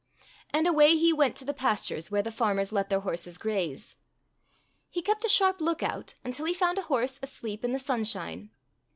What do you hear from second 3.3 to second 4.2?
graze.